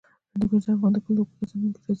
[0.31, 1.89] هندوکش د افغان کلتور په داستانونو کې راځي.